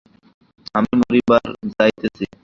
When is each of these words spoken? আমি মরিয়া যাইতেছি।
আমি 0.75 0.91
মরিয়া 0.99 1.37
যাইতেছি। 1.71 2.23